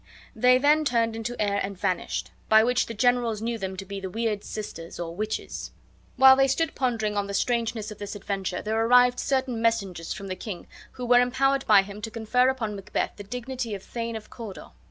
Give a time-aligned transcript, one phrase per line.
[0.35, 3.99] They then turned into air and vanished; by which the generals knew them to be
[3.99, 5.69] the weird sisters, or witches.
[6.15, 10.25] While they stood pondering on the strangeness of this adventure there arrived certain messengers from
[10.27, 14.15] the king, who were empowered by him to confer upon Macbeth the dignity of Thane
[14.15, 14.71] of Cawdor.